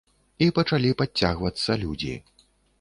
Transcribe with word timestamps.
І 0.45 0.47
пачалі 0.59 0.95
падцягвацца 1.03 1.79
людзі. 1.85 2.19